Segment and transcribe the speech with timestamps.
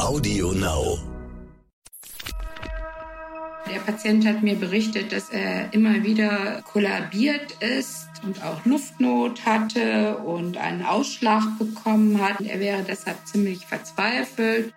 [0.00, 0.98] Audio Now.
[3.72, 10.18] Der Patient hat mir berichtet, dass er immer wieder kollabiert ist und auch Luftnot hatte
[10.18, 12.40] und einen Ausschlag bekommen hat.
[12.40, 14.74] Er wäre deshalb ziemlich verzweifelt.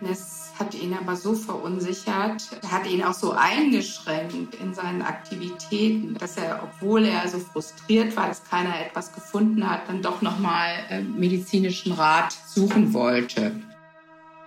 [0.00, 6.36] Das hat ihn aber so verunsichert, hat ihn auch so eingeschränkt in seinen Aktivitäten, dass
[6.36, 11.02] er, obwohl er so frustriert war, dass keiner etwas gefunden hat, dann doch nochmal äh,
[11.02, 13.52] medizinischen Rat suchen wollte.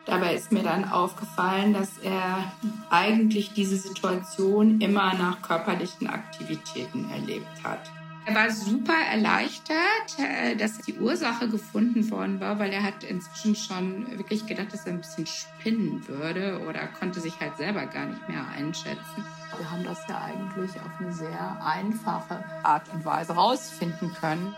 [0.05, 2.51] Dabei ist mir dann aufgefallen, dass er
[2.89, 7.89] eigentlich diese Situation immer nach körperlichen Aktivitäten erlebt hat.
[8.25, 13.55] Er war super erleichtert, äh, dass die Ursache gefunden worden war, weil er hat inzwischen
[13.55, 18.05] schon wirklich gedacht, dass er ein bisschen spinnen würde oder konnte sich halt selber gar
[18.05, 19.25] nicht mehr einschätzen.
[19.57, 24.55] Wir haben das ja eigentlich auf eine sehr einfache Art und Weise rausfinden können.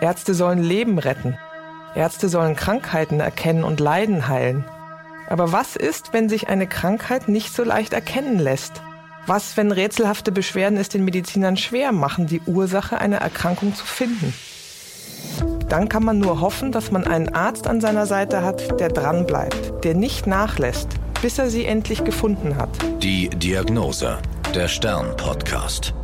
[0.00, 1.38] Ärzte sollen Leben retten.
[1.94, 4.64] Ärzte sollen Krankheiten erkennen und Leiden heilen.
[5.28, 8.82] Aber was ist, wenn sich eine Krankheit nicht so leicht erkennen lässt?
[9.26, 14.34] Was, wenn rätselhafte Beschwerden es den Medizinern schwer machen, die Ursache einer Erkrankung zu finden?
[15.68, 19.84] Dann kann man nur hoffen, dass man einen Arzt an seiner Seite hat, der dranbleibt,
[19.84, 20.88] der nicht nachlässt,
[21.22, 22.70] bis er sie endlich gefunden hat.
[23.00, 24.18] Die Diagnose,
[24.56, 25.94] der Stern-Podcast.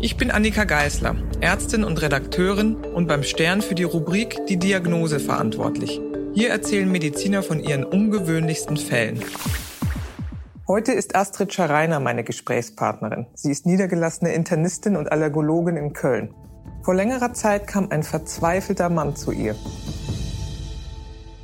[0.00, 5.20] Ich bin Annika Geisler, Ärztin und Redakteurin und beim Stern für die Rubrik Die Diagnose
[5.20, 6.00] verantwortlich.
[6.32, 9.20] Hier erzählen Mediziner von ihren ungewöhnlichsten Fällen.
[10.66, 13.26] Heute ist Astrid Schareiner meine Gesprächspartnerin.
[13.34, 16.34] Sie ist niedergelassene Internistin und Allergologin in Köln.
[16.82, 19.56] Vor längerer Zeit kam ein verzweifelter Mann zu ihr.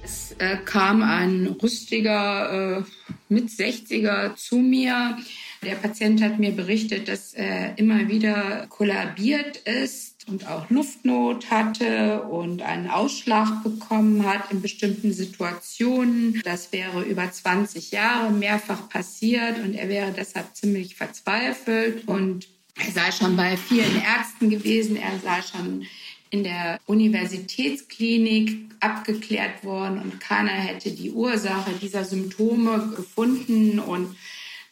[0.03, 2.83] Es äh, kam ein rüstiger äh,
[3.29, 5.19] mit 60er zu mir.
[5.63, 12.23] Der Patient hat mir berichtet, dass er immer wieder kollabiert ist und auch Luftnot hatte
[12.23, 16.41] und einen Ausschlag bekommen hat in bestimmten Situationen.
[16.45, 22.07] Das wäre über 20 Jahre mehrfach passiert und er wäre deshalb ziemlich verzweifelt.
[22.07, 25.87] Und er sei schon bei vielen Ärzten gewesen, er sei schon
[26.31, 33.81] in der Universitätsklinik abgeklärt worden und keiner hätte die Ursache dieser Symptome gefunden.
[33.81, 34.17] Und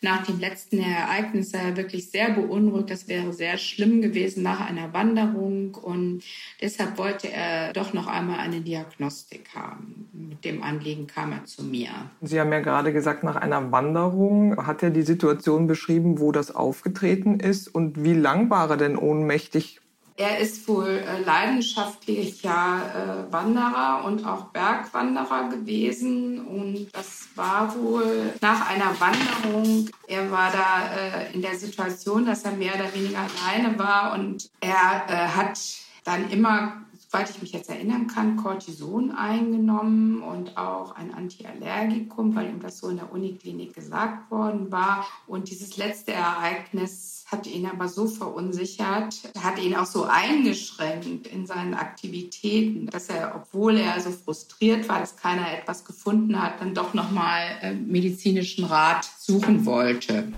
[0.00, 2.90] nach dem letzten Ereignis sei er wirklich sehr beunruhigt.
[2.90, 6.22] Das wäre sehr schlimm gewesen nach einer Wanderung und
[6.60, 10.08] deshalb wollte er doch noch einmal eine Diagnostik haben.
[10.12, 11.90] Mit dem Anliegen kam er zu mir.
[12.20, 16.54] Sie haben ja gerade gesagt, nach einer Wanderung hat er die Situation beschrieben, wo das
[16.54, 19.80] aufgetreten ist und wie lang war er denn ohnmächtig?
[20.18, 26.44] Er ist wohl äh, leidenschaftlicher äh, Wanderer und auch Bergwanderer gewesen.
[26.44, 29.88] Und das war wohl nach einer Wanderung.
[30.08, 34.14] Er war da äh, in der Situation, dass er mehr oder weniger alleine war.
[34.14, 35.60] Und er hat
[36.02, 36.72] dann immer
[37.08, 42.78] soweit ich mich jetzt erinnern kann, Cortison eingenommen und auch ein Antiallergikum, weil ihm das
[42.78, 45.06] so in der Uniklinik gesagt worden war.
[45.26, 51.46] Und dieses letzte Ereignis hat ihn aber so verunsichert, hat ihn auch so eingeschränkt in
[51.46, 56.74] seinen Aktivitäten, dass er, obwohl er so frustriert war, dass keiner etwas gefunden hat, dann
[56.74, 60.32] doch nochmal äh, medizinischen Rat suchen wollte.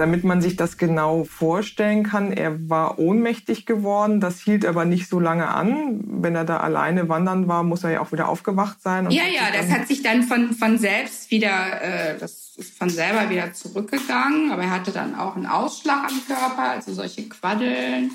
[0.00, 5.08] Damit man sich das genau vorstellen kann, er war ohnmächtig geworden, das hielt aber nicht
[5.08, 6.00] so lange an.
[6.06, 9.10] Wenn er da alleine wandern war, muss er ja auch wieder aufgewacht sein.
[9.10, 13.28] ja, ja, das hat sich dann von, von selbst wieder, äh, das ist von selber
[13.28, 18.12] wieder zurückgegangen, aber er hatte dann auch einen Ausschlag am Körper, also solche Quaddeln,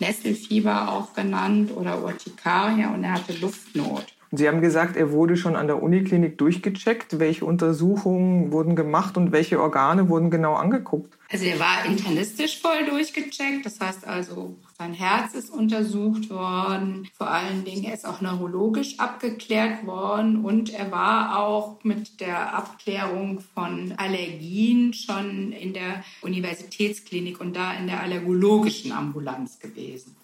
[0.00, 4.04] Nesselfieber auch genannt oder Urtikaria und er hatte Luftnot.
[4.34, 7.18] Sie haben gesagt, er wurde schon an der Uniklinik durchgecheckt.
[7.18, 11.18] Welche Untersuchungen wurden gemacht und welche Organe wurden genau angeguckt?
[11.30, 13.66] Also er war internistisch voll durchgecheckt.
[13.66, 17.06] Das heißt also, sein Herz ist untersucht worden.
[17.14, 22.54] Vor allen Dingen, er ist auch neurologisch abgeklärt worden und er war auch mit der
[22.54, 30.16] Abklärung von Allergien schon in der Universitätsklinik und da in der allergologischen Ambulanz gewesen.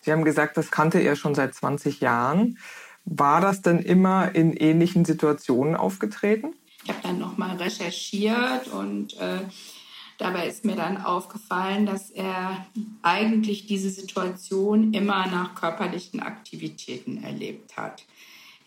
[0.00, 2.58] Sie haben gesagt, das kannte er schon seit 20 Jahren.
[3.04, 6.54] War das denn immer in ähnlichen Situationen aufgetreten?
[6.82, 9.40] Ich habe dann nochmal recherchiert und äh,
[10.18, 12.66] dabei ist mir dann aufgefallen, dass er
[13.02, 18.04] eigentlich diese Situation immer nach körperlichen Aktivitäten erlebt hat.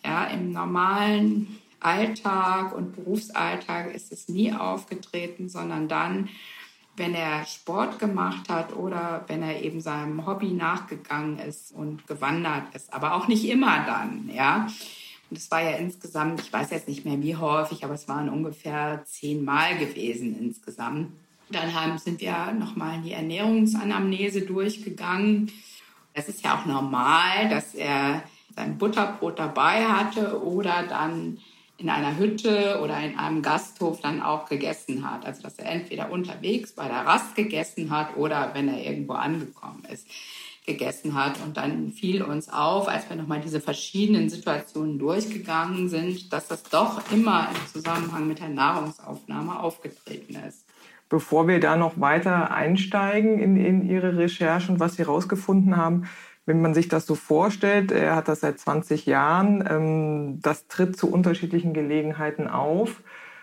[0.04, 6.30] Ja, im normalen Alltag und Berufsalltag ist es nie aufgetreten, sondern dann,
[6.98, 12.74] wenn er Sport gemacht hat oder wenn er eben seinem Hobby nachgegangen ist und gewandert
[12.74, 14.68] ist, aber auch nicht immer dann, ja.
[15.30, 18.30] Und es war ja insgesamt, ich weiß jetzt nicht mehr wie häufig, aber es waren
[18.30, 21.12] ungefähr zehnmal gewesen insgesamt.
[21.50, 25.52] Dann haben, sind wir nochmal die Ernährungsanamnese durchgegangen.
[26.14, 28.24] Es ist ja auch normal, dass er
[28.56, 31.38] sein Butterbrot dabei hatte oder dann
[31.78, 35.26] in einer Hütte oder in einem Gasthof dann auch gegessen hat.
[35.26, 39.84] Also dass er entweder unterwegs bei der Rast gegessen hat oder wenn er irgendwo angekommen
[39.92, 40.08] ist
[40.68, 41.40] gegessen hat.
[41.44, 46.64] Und dann fiel uns auf, als wir nochmal diese verschiedenen Situationen durchgegangen sind, dass das
[46.64, 50.66] doch immer im Zusammenhang mit der Nahrungsaufnahme aufgetreten ist.
[51.10, 56.10] Bevor wir da noch weiter einsteigen in, in Ihre Recherchen und was Sie herausgefunden haben,
[56.48, 60.98] wenn man sich das so vorstellt, er hat das seit 20 Jahren, ähm, das tritt
[60.98, 63.02] zu unterschiedlichen Gelegenheiten auf.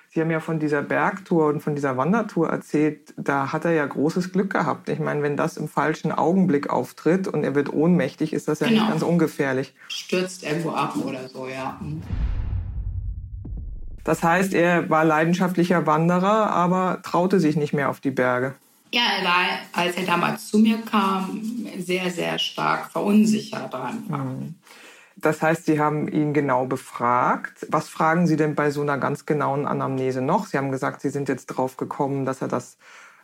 [0.09, 3.85] Sie haben ja von dieser Bergtour und von dieser Wandertour erzählt, da hat er ja
[3.85, 4.89] großes Glück gehabt.
[4.89, 8.69] Ich meine, wenn das im falschen Augenblick auftritt und er wird ohnmächtig, ist das ja
[8.69, 8.81] genau.
[8.81, 9.75] nicht ganz ungefährlich.
[9.89, 11.79] Stürzt irgendwo ab oder so, ja.
[11.83, 12.03] Mhm.
[14.03, 18.55] Das heißt, er war leidenschaftlicher Wanderer, aber traute sich nicht mehr auf die Berge.
[18.95, 21.43] Ja, er war, als er damals zu mir kam,
[21.79, 24.19] sehr, sehr stark verunsichert einfach.
[24.19, 24.55] Mhm.
[25.17, 27.67] Das heißt, Sie haben ihn genau befragt.
[27.71, 30.47] Was fragen Sie denn bei so einer ganz genauen Anamnese noch?
[30.47, 32.77] Sie haben gesagt, Sie sind jetzt drauf gekommen, dass er das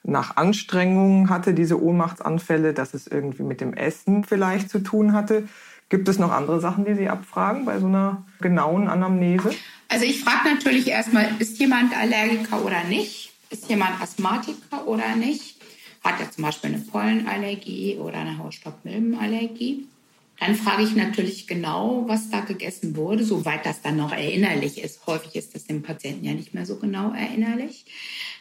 [0.03, 5.49] nach Anstrengungen hatte, diese Ohnmachtsanfälle, dass es irgendwie mit dem Essen vielleicht zu tun hatte.
[5.89, 9.51] Gibt es noch andere Sachen, die Sie abfragen bei so einer genauen Anamnese?
[9.89, 13.33] Also ich frage natürlich erstmal, ist jemand Allergiker oder nicht?
[13.51, 15.60] Ist jemand Asthmatiker oder nicht?
[16.03, 19.87] Hat er zum Beispiel eine Pollenallergie oder eine Hausstaubmilbenallergie?
[20.41, 25.07] Dann frage ich natürlich genau, was da gegessen wurde, soweit das dann noch erinnerlich ist.
[25.07, 27.85] Häufig ist das dem Patienten ja nicht mehr so genau erinnerlich.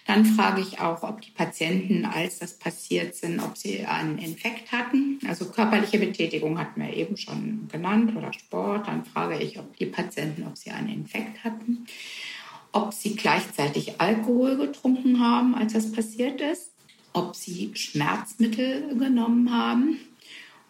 [0.07, 4.71] Dann frage ich auch, ob die Patienten, als das passiert sind, ob sie einen Infekt
[4.71, 5.19] hatten.
[5.27, 8.88] Also körperliche Betätigung hatten wir eben schon genannt oder Sport.
[8.88, 11.85] Dann frage ich, ob die Patienten, ob sie einen Infekt hatten,
[12.71, 16.71] ob sie gleichzeitig Alkohol getrunken haben, als das passiert ist,
[17.19, 19.98] ob sie Schmerzmittel genommen haben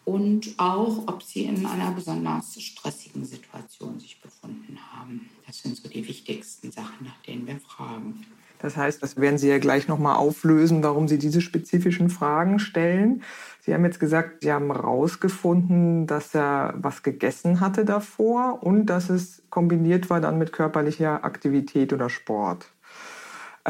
[0.04, 5.30] und auch, ob sie in einer besonders stressigen Situation sich befunden haben.
[5.46, 8.26] Das sind so die wichtigsten Sachen, nach denen wir fragen.
[8.58, 13.22] Das heißt, das werden Sie ja gleich nochmal auflösen, warum Sie diese spezifischen Fragen stellen.
[13.60, 19.08] Sie haben jetzt gesagt, Sie haben herausgefunden, dass er was gegessen hatte davor und dass
[19.08, 22.66] es kombiniert war dann mit körperlicher Aktivität oder Sport.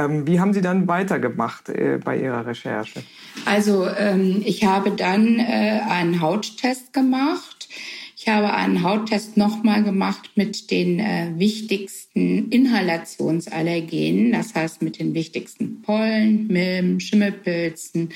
[0.05, 3.02] Ähm, wie haben Sie dann weitergemacht äh, bei Ihrer Recherche?
[3.44, 7.69] Also ähm, ich habe dann äh, einen Hauttest gemacht.
[8.17, 15.14] Ich habe einen Hauttest nochmal gemacht mit den äh, wichtigsten Inhalationsallergenen, das heißt mit den
[15.14, 18.11] wichtigsten Pollen, Milben, Schimmelpilzen.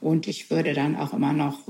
[0.00, 1.60] Und ich würde dann auch immer noch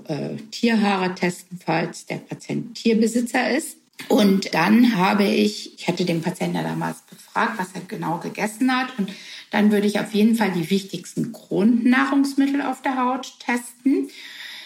[0.51, 3.77] Tierhaare testen, falls der Patient Tierbesitzer ist.
[4.09, 8.75] Und dann habe ich, ich hatte den Patienten ja damals befragt, was er genau gegessen
[8.75, 8.99] hat.
[8.99, 9.11] Und
[9.53, 14.09] dann würde ich auf jeden Fall die wichtigsten Grundnahrungsmittel auf der Haut testen.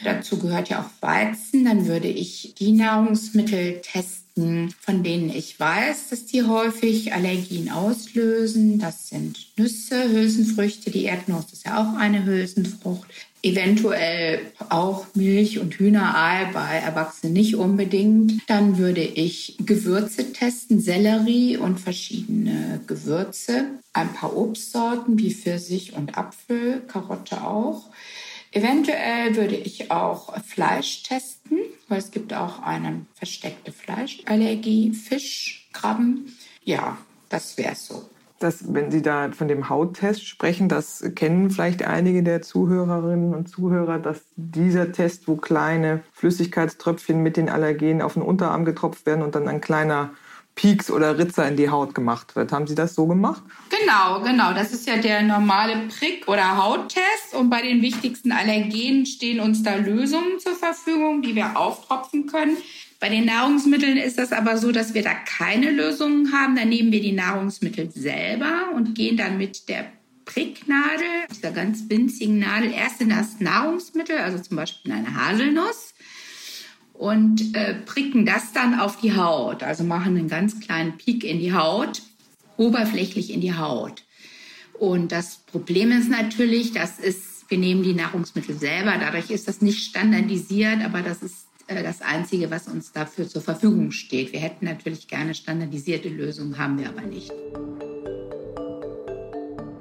[0.04, 1.64] Dazu gehört ja auch Weizen.
[1.64, 8.78] Dann würde ich die Nahrungsmittel testen, von denen ich weiß, dass die häufig Allergien auslösen.
[8.78, 10.90] Das sind Nüsse, Hülsenfrüchte.
[10.90, 13.08] Die Erdnuss ist ja auch eine Hülsenfrucht
[13.46, 18.42] eventuell auch Milch und Hühnerei, bei Erwachsenen nicht unbedingt.
[18.48, 23.66] Dann würde ich Gewürze testen, Sellerie und verschiedene Gewürze.
[23.92, 27.90] Ein paar Obstsorten wie Pfirsich und Apfel, Karotte auch.
[28.50, 31.58] Eventuell würde ich auch Fleisch testen,
[31.88, 36.36] weil es gibt auch eine versteckte Fleischallergie, Fisch, Krabben.
[36.64, 41.82] Ja, das wäre so dass, wenn Sie da von dem Hauttest sprechen, das kennen vielleicht
[41.82, 48.14] einige der Zuhörerinnen und Zuhörer, dass dieser Test, wo kleine Flüssigkeitströpfchen mit den Allergenen auf
[48.14, 50.10] den Unterarm getropft werden und dann ein kleiner
[50.56, 52.50] Pieks oder Ritzer in die Haut gemacht wird.
[52.50, 53.42] Haben Sie das so gemacht?
[53.68, 54.54] Genau, genau.
[54.54, 57.34] Das ist ja der normale Prick- oder Hauttest.
[57.34, 62.56] Und bei den wichtigsten Allergenen stehen uns da Lösungen zur Verfügung, die wir auftropfen können.
[62.98, 66.56] Bei den Nahrungsmitteln ist das aber so, dass wir da keine Lösungen haben.
[66.56, 69.86] Da nehmen wir die Nahrungsmittel selber und gehen dann mit der
[70.24, 75.94] Pricknadel, dieser ganz winzigen Nadel, erst in das Nahrungsmittel, also zum Beispiel in eine Haselnuss,
[76.92, 79.62] und äh, pricken das dann auf die Haut.
[79.62, 82.02] Also machen einen ganz kleinen Peak in die Haut,
[82.56, 84.02] oberflächlich in die Haut.
[84.78, 89.60] Und das Problem ist natürlich, das ist, wir nehmen die Nahrungsmittel selber, dadurch ist das
[89.60, 94.32] nicht standardisiert, aber das ist das Einzige, was uns dafür zur Verfügung steht.
[94.32, 97.32] Wir hätten natürlich gerne standardisierte Lösungen, haben wir aber nicht.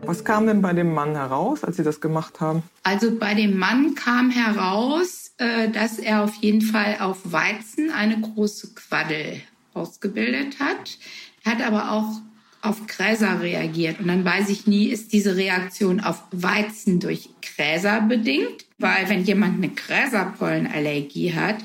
[0.02, 2.64] Was kam denn bei dem Mann heraus, als Sie das gemacht haben?
[2.84, 8.22] Also bei dem Mann kam heraus, äh, dass er auf jeden Fall auf Weizen eine
[8.22, 9.42] große Quaddel
[9.74, 10.98] ausgebildet hat.
[11.44, 12.22] Er hat aber auch
[12.66, 14.00] auf Gräser reagiert.
[14.00, 18.66] Und dann weiß ich nie, ist diese Reaktion auf Weizen durch Gräser bedingt?
[18.78, 21.58] Weil wenn jemand eine Gräserpollenallergie hat,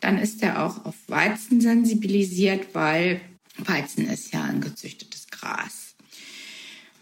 [0.00, 3.20] dann ist er auch auf Weizen sensibilisiert, weil
[3.58, 5.94] Weizen ist ja ein gezüchtetes Gras.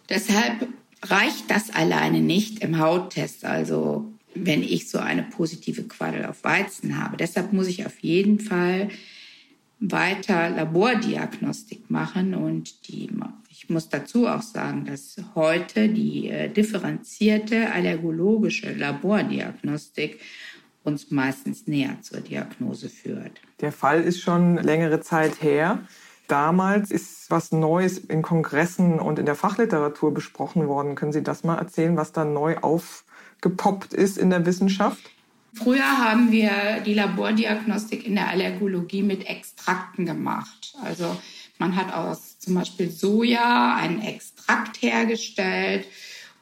[0.08, 0.68] Deshalb
[1.02, 7.00] reicht das alleine nicht im Hauttest, also wenn ich so eine positive Quaddel auf Weizen
[7.00, 7.16] habe.
[7.16, 8.90] Deshalb muss ich auf jeden Fall
[9.80, 13.10] weiter Labordiagnostik machen und die,
[13.48, 20.20] ich muss dazu auch sagen, dass heute die äh, differenzierte allergologische Labordiagnostik
[20.84, 23.40] uns meistens näher zur Diagnose führt.
[23.60, 25.80] Der Fall ist schon längere Zeit her.
[26.28, 30.94] Damals ist was Neues in Kongressen und in der Fachliteratur besprochen worden.
[30.94, 35.13] Können Sie das mal erzählen, was da neu aufgepoppt ist in der Wissenschaft?
[35.54, 40.74] Früher haben wir die Labordiagnostik in der Allergologie mit Extrakten gemacht.
[40.82, 41.16] Also
[41.58, 45.86] man hat aus zum Beispiel Soja einen Extrakt hergestellt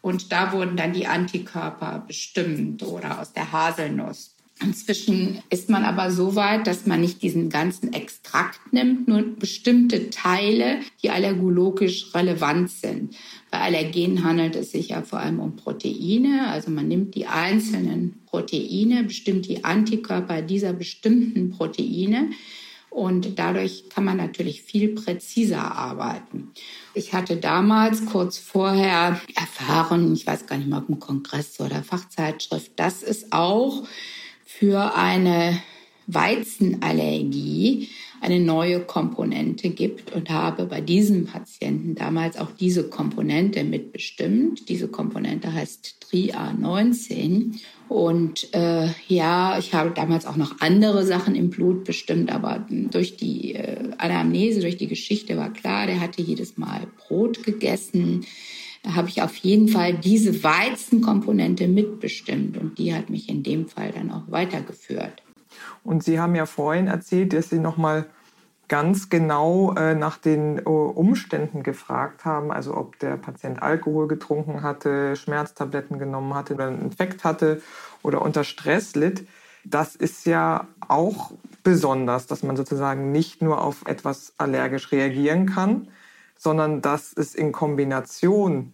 [0.00, 4.31] und da wurden dann die Antikörper bestimmt oder aus der Haselnuss.
[4.64, 10.10] Inzwischen ist man aber so weit, dass man nicht diesen ganzen Extrakt nimmt, nur bestimmte
[10.10, 13.14] Teile, die allergologisch relevant sind.
[13.50, 16.48] Bei Allergenen handelt es sich ja vor allem um Proteine.
[16.48, 22.30] Also man nimmt die einzelnen Proteine, bestimmt die Antikörper dieser bestimmten Proteine.
[22.92, 26.50] Und dadurch kann man natürlich viel präziser arbeiten.
[26.92, 31.82] Ich hatte damals kurz vorher erfahren, ich weiß gar nicht mal, ob ein Kongress oder
[31.82, 33.84] Fachzeitschrift, dass es auch
[34.58, 35.58] für eine
[36.06, 37.88] Weizenallergie
[38.20, 44.68] eine neue Komponente gibt und habe bei diesem Patienten damals auch diese Komponente mitbestimmt.
[44.68, 47.60] Diese Komponente heißt TRIA19.
[47.88, 53.16] Und äh, ja, ich habe damals auch noch andere Sachen im Blut bestimmt, aber durch
[53.16, 58.24] die äh, Anamnese, durch die Geschichte war klar, der hatte jedes Mal Brot gegessen
[58.82, 63.68] da habe ich auf jeden Fall diese Weizenkomponente mitbestimmt und die hat mich in dem
[63.68, 65.22] Fall dann auch weitergeführt.
[65.84, 68.06] Und Sie haben ja vorhin erzählt, dass Sie noch mal
[68.68, 74.62] ganz genau äh, nach den äh, Umständen gefragt haben, also ob der Patient Alkohol getrunken
[74.62, 77.60] hatte, Schmerztabletten genommen hatte, oder einen Infekt hatte
[78.02, 79.28] oder unter Stress litt.
[79.64, 85.88] Das ist ja auch besonders, dass man sozusagen nicht nur auf etwas allergisch reagieren kann,
[86.42, 88.72] sondern dass es in Kombination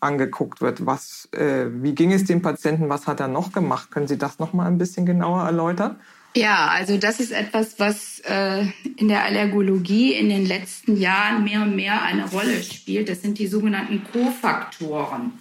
[0.00, 0.86] angeguckt wird.
[0.86, 2.88] Was, äh, wie ging es dem Patienten?
[2.88, 3.90] Was hat er noch gemacht?
[3.90, 6.00] Können Sie das noch mal ein bisschen genauer erläutern?
[6.34, 8.64] Ja, also das ist etwas, was äh,
[8.96, 13.08] in der Allergologie in den letzten Jahren mehr und mehr eine Rolle spielt.
[13.08, 15.32] Das sind die sogenannten Kofaktoren.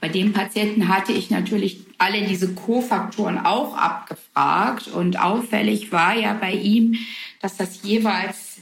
[0.00, 6.32] Bei dem Patienten hatte ich natürlich alle diese Kofaktoren auch abgefragt und auffällig war ja
[6.34, 6.96] bei ihm,
[7.40, 8.58] dass das jeweils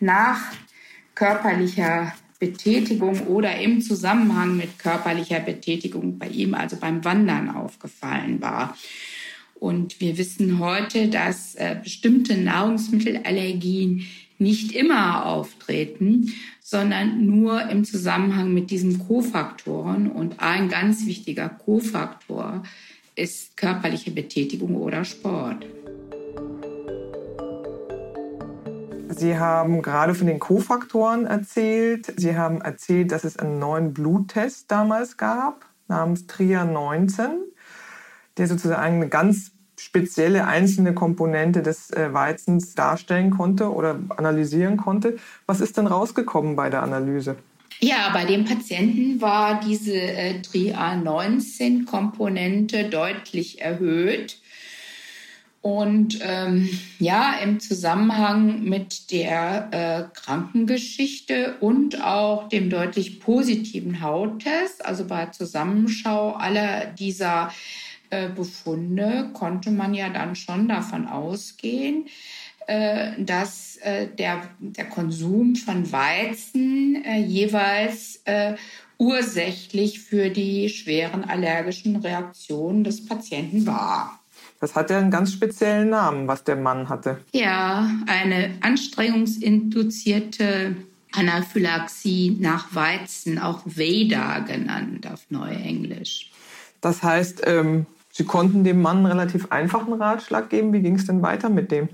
[0.00, 0.40] nach
[1.16, 8.76] körperlicher Betätigung oder im Zusammenhang mit körperlicher Betätigung bei ihm, also beim Wandern, aufgefallen war.
[9.54, 14.06] Und wir wissen heute, dass äh, bestimmte Nahrungsmittelallergien
[14.38, 20.10] nicht immer auftreten, sondern nur im Zusammenhang mit diesen Kofaktoren.
[20.10, 22.62] Und ein ganz wichtiger Kofaktor
[23.14, 25.64] ist körperliche Betätigung oder Sport.
[29.18, 32.12] Sie haben gerade von den Kofaktoren erzählt.
[32.16, 37.38] Sie haben erzählt, dass es einen neuen Bluttest damals gab, namens TRIA 19,
[38.36, 45.16] der sozusagen eine ganz spezielle einzelne Komponente des äh, Weizens darstellen konnte oder analysieren konnte.
[45.46, 47.36] Was ist denn rausgekommen bei der Analyse?
[47.80, 54.40] Ja, bei dem Patienten war diese äh, TRIA19-Komponente deutlich erhöht.
[55.66, 56.68] Und ähm,
[57.00, 65.26] ja, im Zusammenhang mit der äh, Krankengeschichte und auch dem deutlich positiven Hauttest, also bei
[65.26, 67.52] Zusammenschau aller dieser
[68.10, 72.06] äh, Befunde, konnte man ja dann schon davon ausgehen,
[72.68, 78.54] äh, dass äh, der, der Konsum von Weizen äh, jeweils äh,
[78.98, 84.20] ursächlich für die schweren allergischen Reaktionen des Patienten war.
[84.60, 87.18] Das hat ja einen ganz speziellen Namen, was der Mann hatte.
[87.32, 90.76] Ja, eine anstrengungsinduzierte
[91.12, 96.30] Anaphylaxie nach Weizen, auch Veda genannt auf Neuenglisch.
[96.80, 97.86] Das heißt, ähm,
[98.16, 100.72] Sie konnten dem Mann einen relativ einfachen Ratschlag geben.
[100.72, 101.90] Wie ging es denn weiter mit dem?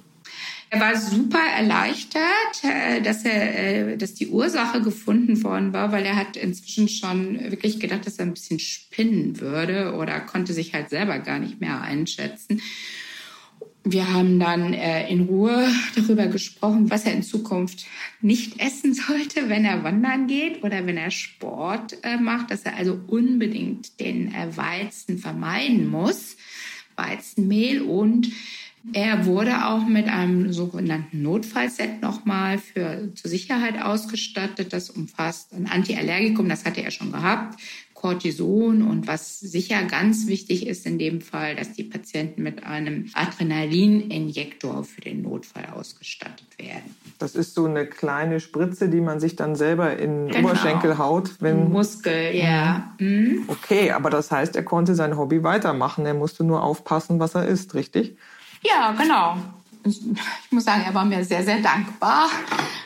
[0.74, 6.06] Er war super erleichtert, äh, dass er, äh, dass die Ursache gefunden worden war, weil
[6.06, 10.72] er hat inzwischen schon wirklich gedacht, dass er ein bisschen spinnen würde oder konnte sich
[10.72, 12.62] halt selber gar nicht mehr einschätzen.
[13.84, 17.84] Wir haben dann äh, in Ruhe darüber gesprochen, was er in Zukunft
[18.22, 22.98] nicht essen sollte, wenn er wandern geht oder wenn er Sport macht, dass er also
[23.08, 26.38] unbedingt den Weizen vermeiden muss,
[26.96, 28.32] Weizenmehl und
[28.92, 34.72] Er wurde auch mit einem sogenannten Notfallset nochmal für zur Sicherheit ausgestattet.
[34.72, 37.60] Das umfasst ein Antiallergikum, das hatte er schon gehabt,
[38.02, 43.08] Cortison und was sicher ganz wichtig ist in dem Fall, dass die Patienten mit einem
[43.14, 46.96] Adrenalininjektor für den Notfall ausgestattet werden.
[47.20, 50.48] Das ist so eine kleine Spritze, die man sich dann selber in den genau.
[50.48, 52.92] Oberschenkel haut, wenn Muskel, ja.
[52.98, 53.44] Mhm.
[53.46, 56.04] Okay, aber das heißt, er konnte sein Hobby weitermachen.
[56.04, 58.16] Er musste nur aufpassen, was er isst, richtig?
[58.62, 59.36] Ja, genau.
[59.84, 62.28] Ich muss sagen, er war mir sehr, sehr dankbar,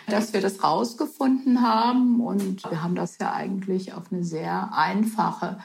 [0.07, 2.21] dass wir das rausgefunden haben.
[2.21, 5.59] Und wir haben das ja eigentlich auf eine sehr einfache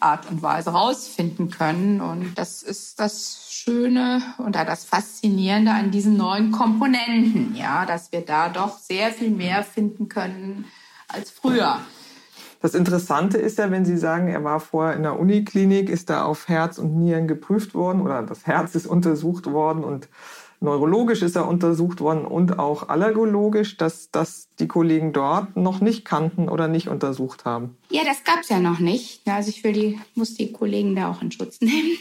[0.00, 2.00] Art und Weise rausfinden können.
[2.02, 8.20] Und das ist das Schöne und das Faszinierende an diesen neuen Komponenten, ja, dass wir
[8.20, 10.66] da doch sehr viel mehr finden können
[11.08, 11.80] als früher.
[12.60, 16.24] Das Interessante ist ja, wenn Sie sagen, er war vorher in der Uniklinik, ist da
[16.24, 20.08] auf Herz und Nieren geprüft worden oder das Herz ist untersucht worden und
[20.60, 26.04] neurologisch ist er untersucht worden und auch allergologisch, dass das die Kollegen dort noch nicht
[26.04, 27.76] kannten oder nicht untersucht haben.
[27.90, 29.28] Ja, das gab es ja noch nicht.
[29.28, 31.96] Also ich will die, muss die Kollegen da auch in Schutz nehmen.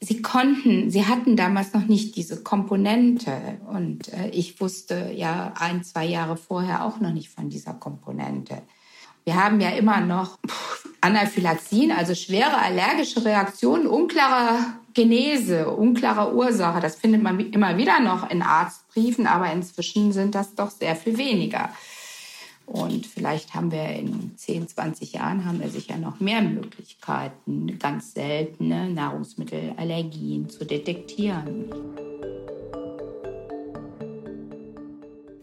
[0.00, 5.84] Sie konnten, sie hatten damals noch nicht diese Komponente und äh, ich wusste ja ein,
[5.84, 8.62] zwei Jahre vorher auch noch nicht von dieser Komponente.
[9.24, 10.38] Wir haben ja immer noch
[11.00, 14.58] Anaphylaxien, also schwere allergische Reaktionen, unklare
[14.94, 16.80] Genese, unklare Ursache.
[16.80, 21.16] Das findet man immer wieder noch in Arztbriefen, aber inzwischen sind das doch sehr viel
[21.16, 21.70] weniger.
[22.66, 28.14] Und vielleicht haben wir in 10, 20 Jahren haben wir sicher noch mehr Möglichkeiten, ganz
[28.14, 32.11] seltene Nahrungsmittelallergien zu detektieren.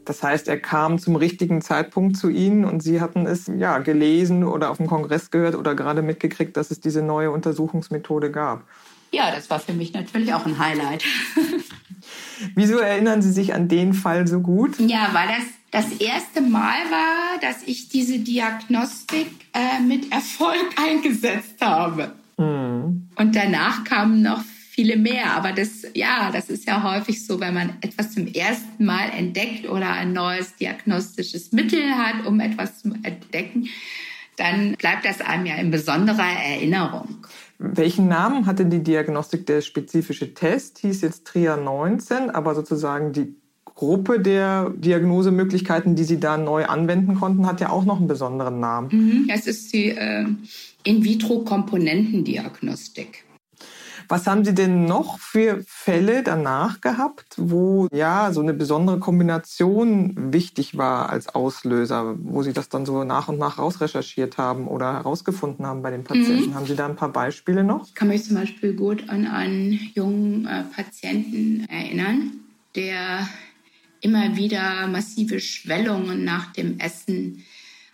[0.09, 4.43] Das heißt, er kam zum richtigen Zeitpunkt zu Ihnen und Sie hatten es ja gelesen
[4.43, 8.63] oder auf dem Kongress gehört oder gerade mitgekriegt, dass es diese neue Untersuchungsmethode gab.
[9.11, 11.03] Ja, das war für mich natürlich auch ein Highlight.
[12.55, 14.79] Wieso erinnern Sie sich an den Fall so gut?
[14.79, 21.61] Ja, weil das das erste Mal war, dass ich diese Diagnostik äh, mit Erfolg eingesetzt
[21.61, 22.13] habe.
[22.37, 23.09] Mhm.
[23.15, 24.41] Und danach kamen noch
[24.79, 25.35] viele mehr.
[25.35, 29.67] Aber das, ja, das ist ja häufig so, wenn man etwas zum ersten Mal entdeckt
[29.67, 33.67] oder ein neues diagnostisches Mittel hat, um etwas zu entdecken,
[34.37, 37.27] dann bleibt das einem ja in besonderer Erinnerung.
[37.57, 39.45] Welchen Namen hatte die Diagnostik?
[39.47, 46.21] Der spezifische Test hieß jetzt TRIA 19, aber sozusagen die Gruppe der Diagnosemöglichkeiten, die Sie
[46.21, 48.87] da neu anwenden konnten, hat ja auch noch einen besonderen Namen.
[48.91, 50.25] Mhm, es ist die äh,
[50.85, 53.25] In-vitro-Komponentendiagnostik.
[54.11, 60.33] Was haben Sie denn noch für Fälle danach gehabt, wo ja so eine besondere Kombination
[60.33, 64.93] wichtig war als Auslöser, wo Sie das dann so nach und nach rausrecherchiert haben oder
[64.93, 66.49] herausgefunden haben bei den Patienten?
[66.49, 66.55] Mhm.
[66.55, 67.85] Haben Sie da ein paar Beispiele noch?
[67.85, 72.31] Ich kann mich zum Beispiel gut an einen jungen äh, Patienten erinnern,
[72.73, 73.29] der
[74.01, 77.45] immer wieder massive Schwellungen nach dem Essen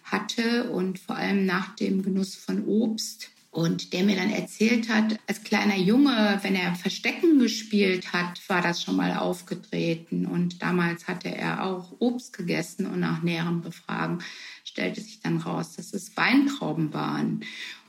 [0.05, 5.17] hatte und vor allem nach dem Genuss von Obst und der mir dann erzählt hat,
[5.27, 10.25] als kleiner Junge, wenn er Verstecken gespielt hat, war das schon mal aufgetreten.
[10.25, 14.19] Und damals hatte er auch Obst gegessen und nach näherem Befragen
[14.65, 17.45] stellte sich dann raus, dass es Weintrauben waren.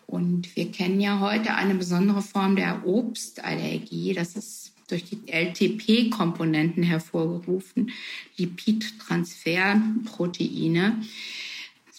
[0.07, 4.15] Und wir kennen ja heute eine besondere Form der Obstallergie.
[4.15, 7.91] Das ist durch die LTP-Komponenten hervorgerufen,
[8.37, 11.03] Lipidtransferproteine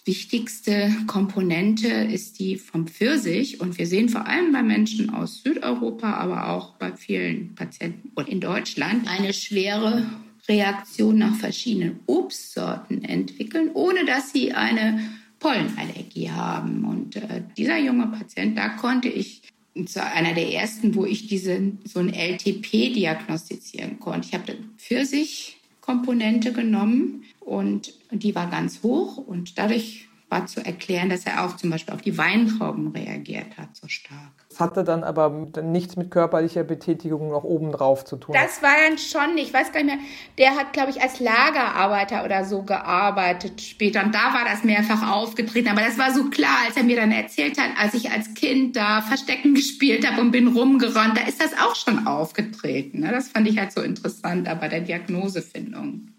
[0.07, 3.59] wichtigste Komponente ist die vom Pfirsich.
[3.59, 8.39] Und wir sehen vor allem bei Menschen aus Südeuropa, aber auch bei vielen Patienten in
[8.39, 10.09] Deutschland eine schwere
[10.47, 14.99] Reaktion nach verschiedenen Obstsorten entwickeln, ohne dass sie eine
[15.39, 16.85] Pollenallergie haben.
[16.85, 19.41] Und äh, dieser junge Patient, da konnte ich
[19.85, 24.27] zu einer der ersten, wo ich diese so ein LTP diagnostizieren konnte.
[24.27, 31.25] Ich habe Pfirsich-Komponente genommen und die war ganz hoch und dadurch war zu erklären, dass
[31.25, 34.33] er auch zum Beispiel auf die Weintrauben reagiert hat, so stark.
[34.49, 38.35] Das hatte dann aber nichts mit körperlicher Betätigung noch obendrauf zu tun.
[38.37, 40.05] Das war dann schon, ich weiß gar nicht mehr,
[40.37, 44.03] der hat, glaube ich, als Lagerarbeiter oder so gearbeitet später.
[44.03, 45.69] Und da war das mehrfach aufgetreten.
[45.69, 48.75] Aber das war so klar, als er mir dann erzählt hat, als ich als Kind
[48.75, 52.99] da Verstecken gespielt habe und bin rumgerannt, da ist das auch schon aufgetreten.
[52.99, 53.11] Ne?
[53.11, 56.09] Das fand ich halt so interessant, bei der Diagnosefindung.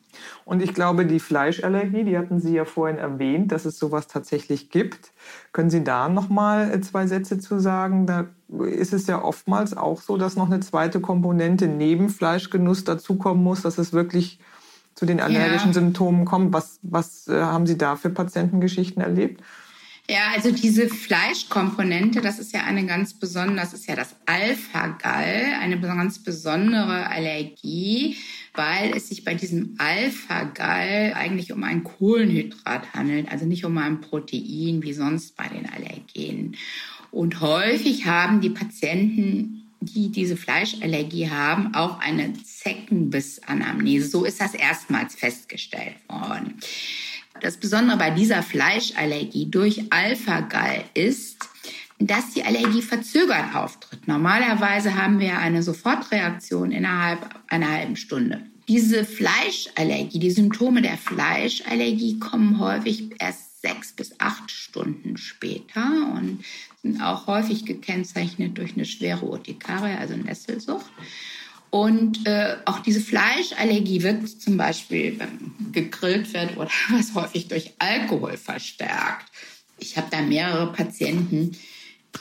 [0.49, 4.71] Und ich glaube, die Fleischallergie, die hatten Sie ja vorhin erwähnt, dass es sowas tatsächlich
[4.71, 5.13] gibt.
[5.53, 8.07] Können Sie da noch mal äh, zwei Sätze zu sagen?
[8.07, 8.29] Da
[8.65, 13.61] ist es ja oftmals auch so, dass noch eine zweite Komponente neben Fleischgenuss dazukommen muss,
[13.61, 14.39] dass es wirklich
[14.95, 15.75] zu den allergischen ja.
[15.75, 16.55] Symptomen kommt.
[16.55, 19.43] Was, was äh, haben Sie da für Patientengeschichten erlebt?
[20.11, 25.59] Ja, also diese Fleischkomponente, das ist ja eine ganz besondere, das ist ja das Alpha-Gall,
[25.61, 28.17] eine ganz besondere Allergie,
[28.59, 34.01] weil es sich bei diesem Alpha-Gall eigentlich um ein Kohlenhydrat handelt, also nicht um ein
[34.01, 36.57] Protein wie sonst bei den Allergenen.
[37.11, 44.09] Und häufig haben die Patienten die diese Fleischallergie haben, auch eine Zeckenbissanamnese.
[44.09, 46.55] So ist das erstmals festgestellt worden.
[47.41, 51.49] Das Besondere bei dieser Fleischallergie durch Alpha-Gall ist,
[52.01, 54.07] dass die Allergie verzögert auftritt.
[54.07, 58.48] Normalerweise haben wir eine Sofortreaktion innerhalb einer halben Stunde.
[58.69, 66.45] Diese Fleischallergie, die Symptome der Fleischallergie kommen häufig erst sechs bis acht Stunden später und
[66.83, 70.87] sind auch häufig gekennzeichnet durch eine schwere Urtikarie, also Nesselsucht.
[71.71, 77.73] Und äh, auch diese Fleischallergie wird zum Beispiel, wenn gegrillt wird oder was häufig durch
[77.79, 79.27] Alkohol verstärkt.
[79.79, 81.57] Ich habe da mehrere Patienten,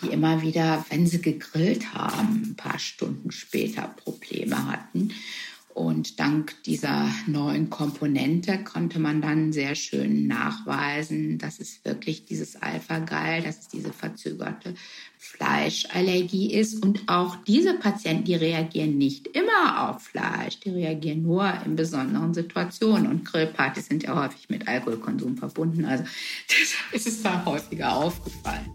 [0.01, 5.11] die immer wieder, wenn sie gegrillt haben, ein paar Stunden später Probleme hatten.
[5.77, 12.59] Und dank dieser neuen Komponente konnte man dann sehr schön nachweisen, dass es wirklich dieses
[12.59, 14.73] Alpha-Gal, dass es diese verzögerte
[15.19, 16.83] Fleischallergie ist.
[16.83, 22.33] Und auch diese Patienten, die reagieren nicht immer auf Fleisch, die reagieren nur in besonderen
[22.33, 23.05] Situationen.
[23.05, 25.85] Und Grillpartys sind ja häufig mit Alkoholkonsum verbunden.
[25.85, 26.05] Also
[26.91, 28.71] das ist da häufiger aufgefallen.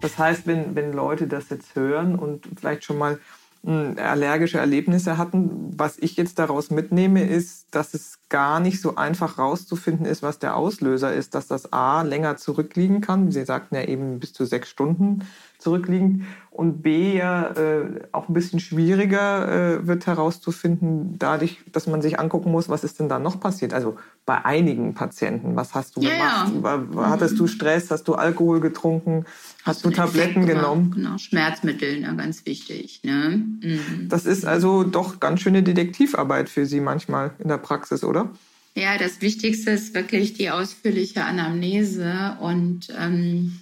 [0.00, 3.20] Das heißt, wenn, wenn Leute das jetzt hören und vielleicht schon mal
[3.66, 5.70] allergische Erlebnisse hatten.
[5.76, 10.38] Was ich jetzt daraus mitnehme, ist, dass es gar nicht so einfach rauszufinden ist, was
[10.38, 13.30] der Auslöser ist, dass das A länger zurückliegen kann.
[13.30, 15.26] Sie sagten ja eben bis zu sechs Stunden
[15.64, 16.24] zurückliegend.
[16.50, 22.20] Und B ja äh, auch ein bisschen schwieriger äh, wird herauszufinden, dadurch, dass man sich
[22.20, 23.74] angucken muss, was ist denn da noch passiert.
[23.74, 26.92] Also bei einigen Patienten, was hast du ja, gemacht?
[26.94, 27.10] Ja.
[27.10, 27.90] Hattest du Stress?
[27.90, 29.24] Hast du Alkohol getrunken?
[29.64, 30.92] Hast, hast du Tabletten genommen?
[30.92, 33.00] Genau, Schmerzmittel, na, ganz wichtig.
[33.02, 33.42] Ne?
[33.60, 34.08] Mhm.
[34.08, 38.30] Das ist also doch ganz schöne Detektivarbeit für Sie manchmal in der Praxis, oder?
[38.76, 43.60] Ja, das Wichtigste ist wirklich die ausführliche Anamnese und ähm,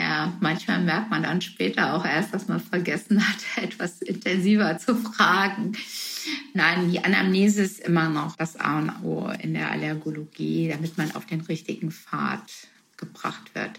[0.00, 4.96] ja, manchmal merkt man dann später auch erst, dass man vergessen hat, etwas intensiver zu
[4.96, 5.72] fragen.
[6.54, 11.14] Nein, die Anamnese ist immer noch das A und O in der Allergologie, damit man
[11.14, 12.42] auf den richtigen Pfad
[12.96, 13.72] gebracht wird.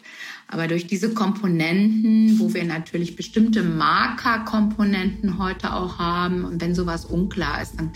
[0.47, 7.05] Aber durch diese Komponenten, wo wir natürlich bestimmte Markerkomponenten heute auch haben, und wenn sowas
[7.05, 7.91] unklar ist, dann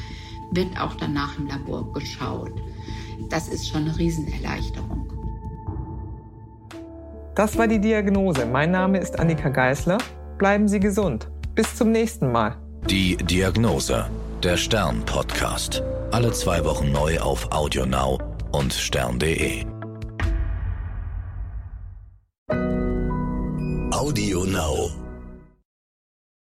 [0.52, 2.54] wird auch danach im Labor geschaut.
[3.30, 5.15] Das ist schon eine Riesenerleichterung.
[7.36, 8.46] Das war die Diagnose.
[8.46, 9.98] Mein Name ist Annika Geißler.
[10.38, 11.30] Bleiben Sie gesund.
[11.54, 12.56] Bis zum nächsten Mal.
[12.90, 14.06] Die Diagnose.
[14.42, 15.84] Der Stern-Podcast.
[16.12, 18.20] Alle zwei Wochen neu auf AudioNow
[18.54, 19.66] und stern.de.
[23.92, 25.05] AudioNow.